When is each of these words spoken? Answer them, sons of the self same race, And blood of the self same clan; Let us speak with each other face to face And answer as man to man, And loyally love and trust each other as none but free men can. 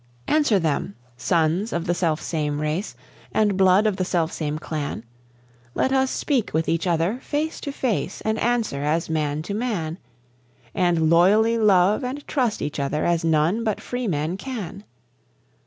Answer 0.27 0.57
them, 0.57 0.95
sons 1.15 1.71
of 1.71 1.85
the 1.85 1.93
self 1.93 2.19
same 2.23 2.59
race, 2.59 2.95
And 3.31 3.55
blood 3.55 3.85
of 3.85 3.97
the 3.97 4.03
self 4.03 4.31
same 4.31 4.57
clan; 4.57 5.03
Let 5.75 5.91
us 5.93 6.09
speak 6.09 6.55
with 6.55 6.67
each 6.67 6.87
other 6.87 7.19
face 7.21 7.61
to 7.61 7.71
face 7.71 8.19
And 8.21 8.39
answer 8.39 8.81
as 8.81 9.11
man 9.11 9.43
to 9.43 9.53
man, 9.53 9.99
And 10.73 11.07
loyally 11.11 11.59
love 11.59 12.03
and 12.03 12.27
trust 12.27 12.63
each 12.63 12.79
other 12.79 13.05
as 13.05 13.23
none 13.23 13.63
but 13.63 13.79
free 13.79 14.07
men 14.07 14.37
can. 14.37 14.85